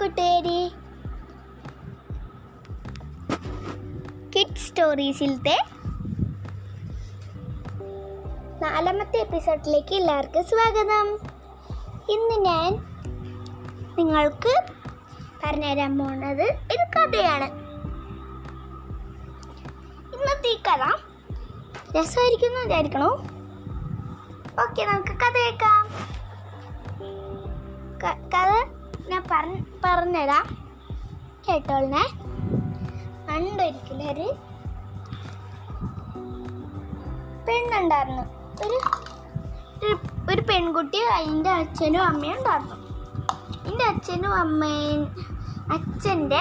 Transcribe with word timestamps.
കൂട്ടുകാരി 0.00 0.72
കിഡ് 4.36 4.56
സ്റ്റോറീസിലത്തെ 4.56 5.64
നാലാമത്തെ 8.62 9.16
എപ്പിസോഡിലേക്ക് 9.16 9.94
എല്ലാവർക്കും 9.94 10.44
സ്വാഗതം. 10.44 11.06
ഇന്ന് 12.12 12.44
ഞാൻ 12.44 12.72
നിങ്ങൾക്ക് 13.98 14.64
പറഞ്ഞുതരാൻ 15.44 15.98
പോകുന്നത് 15.98 16.42
ഒരു 16.42 16.84
കഥയാണ്. 16.96 17.44
ഇന്നത്തെ 20.14 20.48
ഈ 20.48 20.56
കഥ 20.56 20.82
രസമായിരിക്കുന്നു 21.98 22.60
വിചാരിക്കണോ? 22.60 23.10
ഓക്കെ 24.62 24.82
നമുക്ക് 24.82 25.12
കഥ 25.12 25.36
കേൾക്കാം. 25.36 25.86
കഥ 28.06 28.75
ഞാൻ 29.08 29.24
പറഞ്ഞ 29.30 29.60
പറഞ്ഞുതരാം 29.84 30.56
കേട്ടോളനെ? 31.48 32.04
പണ്ടൊരിക്കലൊരു 33.28 34.34
പെണ്ണുണ്ടായിരുന്നു. 37.48 38.22
ഒരു 38.66 38.80
ഒരു- 40.32 40.44
പെൺകുട്ടി 40.44 40.98
അതിന്റെ 40.98 41.50
അച്ഛനും 41.50 42.02
അമ്മയും 42.02 42.38
ഉണ്ടായിരുന്നു. 42.38 42.74
എന്റെ 43.68 43.84
അച്ഛനും 43.84 44.34
അമ്മയും 44.34 45.26
അച്ഛന്റെ 45.72 46.40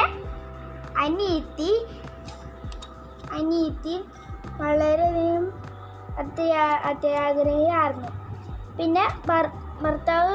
അനിയത്തി 0.97 1.85
അനിയത്തി 3.33 4.03
വളരെയധികം 4.61 5.51
അത്യാ 6.17 6.61
അത്യാഗ്രഹിയായിരുന്നു. 6.63 8.07
പിന്നെ 8.77 9.07
ഭർത്താവ് 9.83 10.33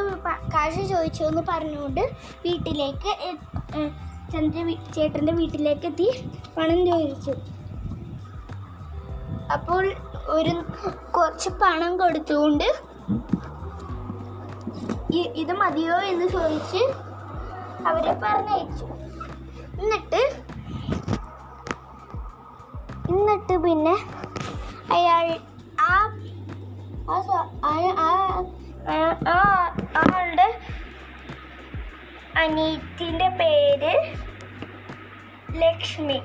കാശ് 0.55 0.83
ചോദിച്ചു 0.93 1.23
എന്ന് 1.31 1.43
പറഞ്ഞുകൊണ്ട് 1.49 2.03
വീട്ടിലേക്ക് 2.47 3.13
ചന്ദ്ര 4.33 4.63
ചേട്ടന്റെ 4.95 5.33
വീട്ടിലേക്ക് 5.39 5.87
എത്തി 5.91 6.09
പണം 6.57 6.81
ചോദിച്ചു. 6.91 7.33
അപ്പോൾ 9.55 9.85
ഒരു 10.37 10.53
കുറച്ച് 11.17 11.51
പണം 11.63 11.93
കൊടുത്തുകൊണ്ട് 12.01 12.69
ഇത് 15.43 15.53
മതിയോ 15.61 15.97
എന്ന് 16.11 16.27
ചോദിച്ച് 16.35 16.83
അവരെ 17.89 18.13
പറഞ്ഞയച്ചു. 18.25 18.87
എന്നിട്ട് 19.81 20.23
എന്നിട്ട് 23.13 23.55
പിന്നെ 23.65 23.97
അയാൾ 24.97 25.27
ആ 27.13 27.17
ആളുടെ 29.97 30.61
അനിയത്തിന്റെ 32.37 33.29
പേര് 33.29 33.93
ലക്ഷ്മി. 35.63 36.19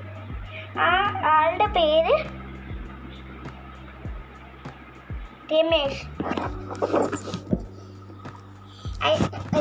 ആ 0.78 0.90
ആളുടെ 1.26 1.66
പേര് 1.66 2.14
രമേശ്. 5.52 6.04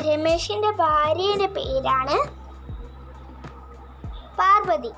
രമേശിന്റെ 0.08 0.72
ഭാര്യയുടെ 0.72 1.46
പേരാണ് 1.46 2.18
പാർവതി. 4.38 4.92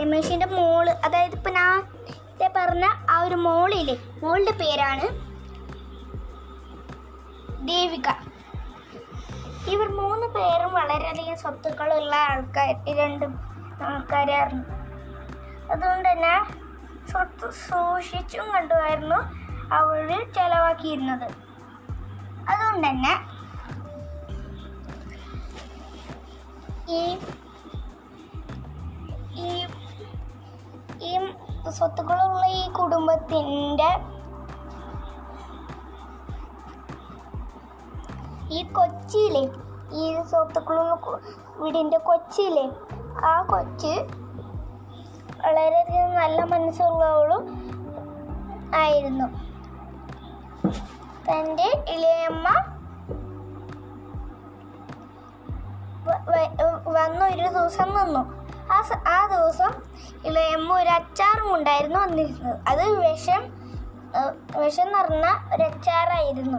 രമേശിന്റെ 0.00 0.46
മോൾ 0.46 0.90
അതായത് 0.90 1.34
ഇപ്പം 1.34 1.52
ഞാൻ 1.52 1.82
ദേ 2.40 2.48
പറഞ്ഞ 2.56 2.86
ആ 3.12 3.16
ഒരു 3.26 3.36
മോളില്ലേ 3.46 3.94
മോളുടെ 4.22 4.52
പേരാണ് 4.60 5.06
ദേവിക. 7.70 8.08
ഇവർ 9.72 9.88
മൂന്ന് 10.00 10.26
പേരും 10.36 10.70
വളരെയധികം 10.78 11.36
സ്വത്തുക്കളുള്ള 11.42 12.14
ആൾക്കാർ 12.30 12.70
രണ്ട് 13.00 13.26
ആൾക്കാരായിരുന്നു 13.88 14.64
അതുകൊണ്ട് 15.72 16.08
തന്നെ 16.08 16.34
സ്വത്ത് 17.10 17.48
സൂക്ഷിച്ചും 17.66 18.46
കണ്ടുമായിരുന്നു 18.54 19.18
അവൾ 19.78 20.08
ചെലവാക്കിയിരുന്നത്. 20.36 21.28
അതുകൊണ്ട് 22.50 22.86
തന്നെ 22.86 23.14
ഈ 26.98 27.02
ഈ 31.08 31.12
സ്വത്തുക്കളുള്ള 31.68 32.46
ഈ 32.46 32.70
കുടുംബത്തിന്റെ 32.70 34.00
ഈ 38.50 38.62
കൊച്ചിയിലെ 38.72 39.50
ഈ 39.92 40.22
സ്വത്തുക്കളുള്ള 40.22 40.98
വീടിന്റെ 41.56 41.98
കൊച്ചിയിലെ 41.98 42.70
ആ 43.24 43.42
കൊച്ച് 43.42 44.06
വളരെയധികം 45.46 46.14
നല്ല 46.14 46.44
മനസ്സുള്ളവളും 46.44 47.70
ആയിരുന്നു. 48.76 49.24
തന്റെ 51.30 51.84
ഇളയമ്മ 51.88 52.48
വ- 56.04 56.24
വ- 56.28 57.34
ഒരു 57.34 57.48
ദിവസം 57.48 57.96
നിന്നു. 57.96 58.39
ആ 58.70 58.82
ആ 59.08 59.26
ദിവസം 59.26 59.70
ഇളയമ്മ 60.24 60.74
ഒരു 60.80 60.88
അച്ചാറും 60.88 61.54
ഉണ്ടായിരുന്നു 61.54 62.00
വന്നിരുന്നത്. 62.00 62.60
അത് 62.68 62.88
വിഷം 62.90 63.42
വിഷം 64.58 64.86
നിറഞ്ഞ 64.86 65.54
ഒരു 65.54 65.62
അച്ചാറായിരുന്നു. 65.62 66.58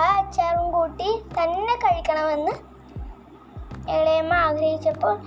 ആ 0.00 0.18
അച്ചാറും 0.18 0.72
കൂട്ടി 0.72 1.24
തന്നെ 1.42 1.76
കഴിക്കണമെന്ന് 1.76 2.52
ഇളയമ്മ 3.90 4.34
ആഗ്രഹിച്ചപ്പോൾ 4.34 5.18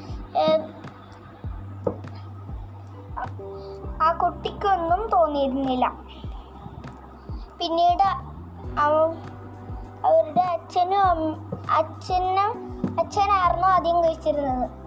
ആ 4.03 4.13
കുട്ടിക്കൊന്നും 4.13 5.09
തോന്നിയിരുന്നില്ല. 5.09 5.93
പിന്നീട് 7.59 8.03
അവ- 8.79 9.17
അവരുടെ 10.05 10.41
അച്ഛനും 10.41 11.51
അച്ഛനും 11.71 12.81
അച്ഛനായിരുന്നു 12.99 13.67
ആദ്യം 13.67 14.03
കഴിച്ചിരുന്നത്. 14.03 14.84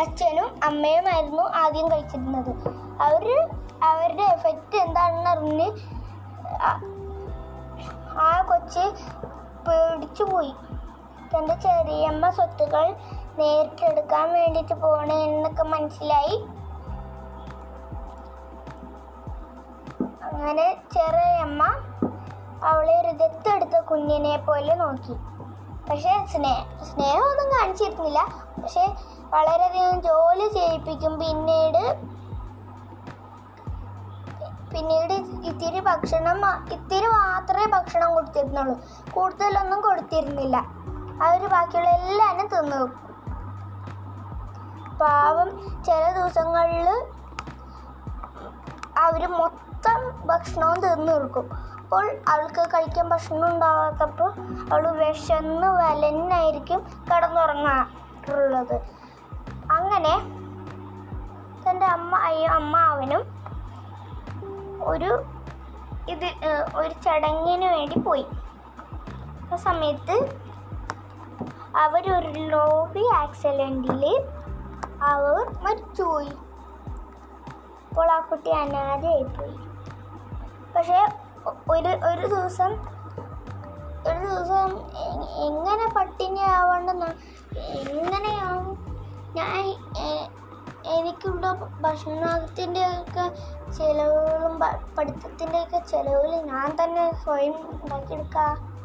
അച്ഛനും 0.00 0.60
അമ്മയുമായിരുന്നു 0.64 1.42
ആദ്യം 1.42 1.92
കഴിച്ചിരുന്നത്. 1.92 2.68
അവർ 3.02 3.48
അവരുടെ 3.82 4.22
എഫക്റ്റ് 4.22 4.76
എന്താണെന്ന് 4.76 5.30
അറിഞ്ഞ് 5.30 5.70
ആ- 8.20 8.42
കൊച്ച് 8.42 8.80
പേടിച്ചു 9.68 10.24
പോയി 10.24 10.54
തന്റെ 11.36 11.54
ചെറിയമ്മ 11.54 12.30
സ്വത്തുക്കൾ 12.30 12.96
നേരിട്ടെടുക്കാൻ 13.38 14.32
വേണ്ടിയിട്ട് 14.32 14.74
പോകണേ 14.74 15.24
എന്നൊക്കെ 15.24 15.62
മനസ്സിലായി. 15.62 16.46
അങ്ങനെ 20.22 20.76
ചെറിയമ്മ 20.94 21.64
അവളെ 22.64 23.00
ഒരു 23.00 23.10
ദത്തെടുത്ത 23.10 23.80
കുഞ്ഞിനെ 23.80 24.36
പോലെ 24.36 24.74
നോക്കി. 24.74 25.12
പക്ഷേ 25.90 26.26
സ്നേഹ 26.32 26.82
സ്നേഹമൊന്നും 26.82 27.48
കാണിച്ചിരുന്നില്ല. 27.48 28.26
പക്ഷെ 28.62 28.94
വളരെയധികം 29.34 29.98
ജോലി 30.08 30.46
ചെയ്യിപ്പിക്കും. 30.58 31.12
പിന്നീട് 31.22 31.82
പിന്നീട് 34.72 35.14
ഇത്തിരി 35.50 35.80
ഭക്ഷണം 35.80 36.38
ഇത്തിരി 36.74 37.06
മാത്രമേ 37.06 37.66
ഭക്ഷണം 37.76 38.10
കൊടുത്തിരുന്നുള്ളൂ. 38.14 38.74
കൂടുതലൊന്നും 39.14 39.80
കൊടുത്തിരുന്നില്ല. 39.86 40.56
അവർ 41.26 41.42
ബാക്കിയുള്ള 41.52 41.88
എല്ലാവരും 41.98 42.48
തിന്നു 42.54 42.82
പാവം 45.00 45.48
ചില 45.86 46.02
ദിവസങ്ങളിൽ 46.18 46.88
അവർ 49.06 49.22
മൊത്തം 49.40 50.00
ഭക്ഷണവും 50.30 50.78
തിന്നു 50.84 51.12
കൊടുക്കും. 51.12 51.46
അപ്പോൾ 51.80 52.06
അവൾക്ക് 52.32 52.62
കഴിക്കാൻ 52.74 53.08
ഭക്ഷണം 53.08 53.46
ഉണ്ടാകാത്തപ്പോൾ 53.50 54.30
അവൾ 54.72 54.86
വിശന്ന് 55.02 55.68
വലന്നായിരിക്കും 55.80 56.80
കിടന്നുറങ്ങാറുള്ളത്. 57.10 58.78
അങ്ങനെ 59.88 60.16
തന്റെ 61.64 61.86
അമ്മ 61.86 62.16
അമ്മാവനും 62.50 63.22
ഒരു 64.84 65.10
ഇത് 66.08 66.26
ഒരു 66.76 66.92
ചടങ്ങിന് 67.04 67.64
വേണ്ടി 67.64 67.98
പോയി. 67.98 68.24
ആ 69.52 69.56
സമയത്ത് 69.56 70.16
അവരൊരു 71.76 72.32
ലോബി 72.54 73.04
ആക്സിഡന്റിൽ 73.14 74.04
അവർ 75.02 75.40
മരിച്ചുപോയി. 75.64 76.32
അപ്പോൾ 77.88 78.10
ആ 78.12 78.20
കുട്ടി 78.20 78.50
അനാഥയായിപ്പോയി. 78.50 79.56
പക്ഷേ 80.76 81.00
ഒരു 81.70 81.92
ഒരു 82.10 82.26
ദിവസം 82.26 82.72
ഒരു 84.08 84.18
ദിവസം 84.26 84.70
എങ്ങനെ 85.48 85.86
പട്ടിണി 85.96 86.40
എങ്ങനെയാവും 87.98 88.77
ഞാൻ 89.36 89.74
എ- 89.98 90.28
എനിക്കിവിടെ 90.86 91.52
ഭക്ഷണത്തിന്റെ 91.80 92.86
ഒക്കെ 92.86 93.32
ചിലവുകളും 93.72 94.60
പഠിത്തത്തിന്റെ 94.98 95.62
ഒക്കെ 95.62 95.78
ചിലവുകൾ 95.78 96.42
ഞാൻ 96.42 96.76
തന്നെ 96.84 97.12
സ്വയം 97.24 97.52
ഉണ്ടാക്കിയെടുക്കാം. 97.52 98.78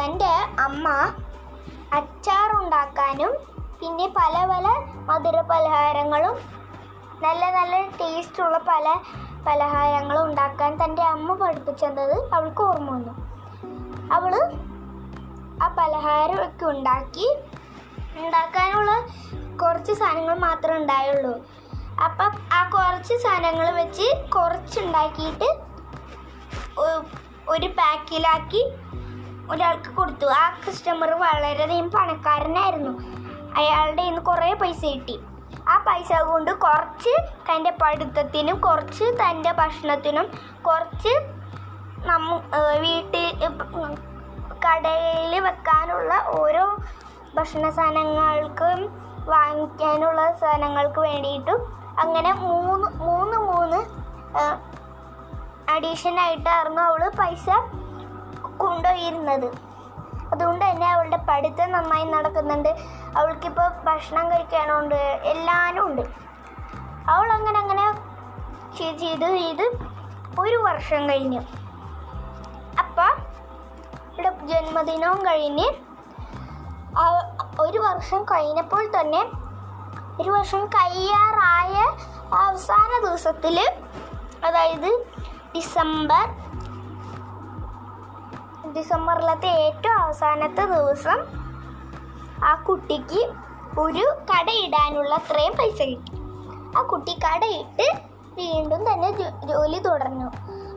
തന്റെ 0.00 0.32
അമ്മ 0.58 0.88
അച്ചാറുണ്ടാക്കാനും 1.92 3.32
പിന്നെ 3.80 4.06
പല 4.16 4.46
പല 4.46 4.66
മധുര 5.06 5.40
പലഹാരങ്ങളും 5.40 6.36
നല്ല 7.22 7.50
നല്ല 7.50 7.86
ടേസ്റ്റുള്ള 7.90 8.58
പല 8.58 9.00
പലഹാരങ്ങളും 9.46 10.24
ഉണ്ടാക്കാൻ 10.24 10.84
തന്റെ 10.84 11.02
അമ്മ 11.02 11.34
പഠിപ്പിച്ചത് 11.34 12.34
അവൾക്ക് 12.34 12.62
ഓർമ്മ 12.62 12.90
വന്നു. 12.90 13.14
അവൾ 14.12 14.32
ആ 15.62 15.68
പലഹാരമൊക്കെ 15.78 16.64
ഉണ്ടാക്കി 16.66 17.26
ഉണ്ടാക്കാനുള്ള 18.18 18.92
കുറച്ച് 19.56 19.92
സാധനങ്ങൾ 19.92 20.38
മാത്രമേ 20.38 20.76
ഉണ്ടായുള്ളൂ. 20.76 21.34
അപ്പം 22.04 22.32
ആ 22.52 22.70
കുറച്ച് 22.74 23.14
സാധനങ്ങൾ 23.14 23.70
വെച്ച് 23.70 24.06
കുറച്ചുണ്ടാക്കിയിട്ട് 24.28 25.48
ഒരു 27.48 27.66
പാക്കിലാക്കി 27.66 28.62
ഒരാൾക്ക് 29.50 29.90
കൊടുത്തു. 29.96 30.26
ആ 30.26 30.44
കസ്റ്റമർ 30.68 31.10
വളരെയധികം 31.10 31.90
പണക്കാരനായിരുന്നു. 31.90 32.92
അയാളുടെ 33.56 34.02
നിന്ന് 34.02 34.22
കുറേ 34.22 34.52
പൈസ 34.52 34.84
കിട്ടി. 34.84 35.20
ആ 35.68 35.84
പൈസ 35.86 36.20
കൊണ്ട് 36.22 36.50
കുറച്ച് 36.50 37.12
തന്റെ 37.50 37.72
പഠിത്തത്തിനും 37.82 38.56
കുറച്ച് 38.60 39.04
തന്റെ 39.04 39.52
ഭക്ഷണത്തിനും 39.52 40.26
കുറച്ച് 40.66 41.14
നമ്മ 42.06 42.40
വീട്ടിൽ 42.78 43.26
കടയിൽ 44.64 45.32
വെക്കാനുള്ള 45.46 46.12
ഓരോ 46.40 46.64
ഭക്ഷണ 47.36 47.64
സാധനങ്ങൾക്കും 47.76 48.80
വാങ്ങിക്കാനുള്ള 49.32 50.20
സാധനങ്ങൾക്ക് 50.40 51.00
വേണ്ടിയിട്ടും 51.08 51.60
അങ്ങനെ 52.02 52.30
മൂന്ന് 52.46 52.88
മൂന്ന് 53.06 53.36
മൂന്ന് 53.50 53.80
അഡീഷനായിട്ടായിരുന്നു 55.74 56.82
അവൾ 56.88 57.02
പൈസ 57.20 57.46
കൊണ്ടുപോയിരുന്നത് 58.62 59.48
അതുകൊണ്ട് 60.32 60.62
തന്നെ 60.64 60.86
അവളുടെ 60.92 61.18
പഠിത്തം 61.28 61.72
നന്നായി 61.72 62.06
നടക്കുന്നുണ്ട്. 62.12 62.70
അവൾക്കിപ്പോൾ 63.18 63.68
ഭക്ഷണം 63.88 64.24
കഴിക്കാനുണ്ട് 64.32 65.00
എല്ലാനും 65.32 65.82
ഉണ്ട്. 65.86 66.04
അവൾ 67.12 67.28
അങ്ങനെ 67.36 67.58
അങ്ങനെ 67.64 67.86
ചെയ്ത് 68.78 68.98
ചെയ്ത് 69.04 69.26
ചെയ്ത് 69.36 69.66
ഒരു 70.42 70.56
വർഷം 70.66 71.02
കഴിഞ്ഞു. 71.10 71.42
അവളുടെ 74.14 74.46
ജന്മദിനവും 74.46 75.20
കഴിഞ്ഞ് 75.26 75.68
ഒരു 77.60 77.78
വർഷം 77.78 78.20
കഴിഞ്ഞപ്പോൾ 78.24 78.84
തന്നെ 78.96 79.22
ഒരു 80.22 80.30
വർഷം 80.30 80.66
കഴിയാറായ 80.66 81.74
അവസാന 82.34 82.92
ദിവസത്തിൽ 83.06 83.56
അതായത് 84.44 84.88
ഡിസംബർ 85.56 86.26
ഡിസംബറിലത്തെ 88.76 89.50
ഏറ്റവും 89.64 89.98
അവസാനത്തെ 89.98 90.64
ദിവസം 90.76 91.18
ആ 92.44 92.54
കുട്ടിക്ക് 92.68 93.22
ഒരു 93.80 94.06
കടയിടാനുള്ള 94.30 95.14
അത്രയും 95.14 95.54
പൈസ 95.58 95.80
കിട്ടി. 95.82 96.12
ആ 96.78 96.82
കുട്ടി 96.82 97.12
കടയിട്ട് 97.26 97.86
വീണ്ടും 98.38 98.80
തന്നെ 98.92 99.10
ജോലി 99.50 99.78
തുടർന്നു. 99.78 100.28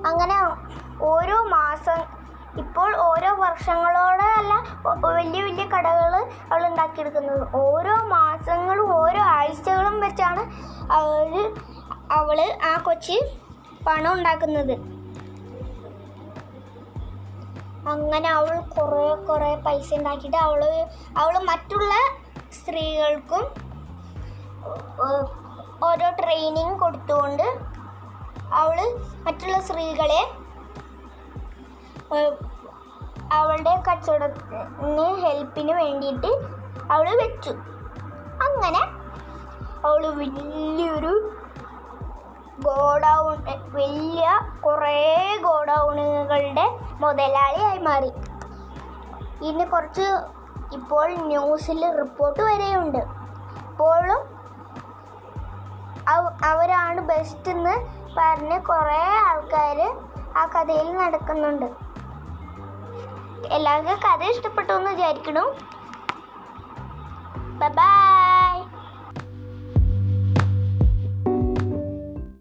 അങ്ങനെ 0.10 0.38
ഓരോ 1.06 1.38
മാസം 1.56 2.17
ഇപ്പോൾ 2.64 2.90
ഓരോ 3.08 3.32
വർഷങ്ങളോടല്ല 3.44 4.54
വലിയ 5.18 5.40
വലിയ 5.48 5.66
കടകൾ 5.74 6.14
അവൾ 6.52 6.62
ഉണ്ടാക്കിയെടുക്കുന്നത്. 6.70 7.44
ഓരോ 7.64 7.96
മാസങ്ങളും 8.16 8.90
ഓരോ 9.02 9.22
ആഴ്ചകളും 9.38 9.96
വെച്ചാണ് 10.06 10.44
അവൾ 10.98 11.34
അവൾ 12.20 12.40
ആ 12.72 12.74
കൊച്ചി 12.88 13.18
പണം 13.88 14.12
ഉണ്ടാക്കുന്നത്. 14.18 14.76
അങ്ങനെ 17.94 18.30
അവൾ 18.38 18.56
കുറേ 18.76 19.04
കുറേ 19.28 19.52
പൈസ 19.66 19.90
ഉണ്ടാക്കിയിട്ട് 19.98 20.40
അവൾ 20.48 20.62
അവൾ 21.22 21.36
മറ്റുള്ള 21.52 21.94
സ്ത്രീകൾക്കും 22.58 23.46
ഓരോ 25.88 26.08
ട്രെയിനിങ് 26.20 26.76
കൊടുത്തുകൊണ്ട് 26.84 27.48
അവൾ 28.62 28.78
മറ്റുള്ള 29.26 29.58
സ്ത്രീകളെ 29.68 30.22
അവളുടെ 33.38 33.74
കച്ചവടത്തിന് 33.88 35.08
ഹെൽപ്പിന് 35.24 35.74
വേണ്ടിയിട്ട് 35.74 36.32
അവൾ 36.92 37.08
വെച്ചു. 37.22 37.54
അങ്ങനെ 38.46 38.82
അവൾ 39.88 40.04
വലിയൊരു 40.20 41.14
ഗോഡൗൺ 42.68 43.38
വലിയ 43.78 44.26
കുറേ 44.66 45.02
ഗോഡൗണുകളുടെ 45.44 46.66
മുതലാളിയായി 47.02 47.82
മാറി. 47.90 48.12
ഇനി 49.48 49.64
കുറച്ച് 49.64 50.08
ഇപ്പോൾ 50.78 51.08
ന്യൂസിൽ 51.32 51.82
റിപ്പോർട്ട് 51.98 52.42
വരെയുണ്ട്. 52.42 53.02
ഇപ്പോഴും 53.68 54.22
അവരാണ് 56.52 57.02
ബെസ്റ്റ് 57.12 57.52
എന്ന് 57.52 57.76
പറഞ്ഞ് 58.18 58.58
കുറേ 58.62 59.02
ആൾക്കാർ 59.28 59.80
ആ 60.38 60.46
കഥയിൽ 60.46 60.90
നടക്കുന്നുണ്ട്. 60.98 61.87
എല്ലാവർക്കും 63.50 64.00
കഥ 64.06 64.22
ഇഷ്ടപ്പെട്ടു 64.32 64.72
എന്ന് 64.74 64.92
വിചാരിക്കണു 64.92 65.44
ബൈ 67.60 68.17